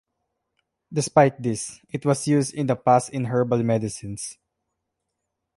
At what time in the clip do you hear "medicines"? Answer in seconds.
3.61-4.39